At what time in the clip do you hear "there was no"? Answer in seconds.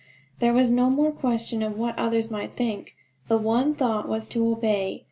0.39-0.89